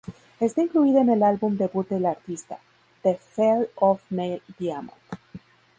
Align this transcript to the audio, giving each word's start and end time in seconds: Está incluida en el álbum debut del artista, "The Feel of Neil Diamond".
Está 0.39 0.63
incluida 0.63 1.01
en 1.01 1.09
el 1.11 1.21
álbum 1.21 1.57
debut 1.57 1.87
del 1.87 2.07
artista, 2.07 2.57
"The 3.03 3.17
Feel 3.35 3.69
of 3.75 4.01
Neil 4.09 4.41
Diamond". 4.57 4.97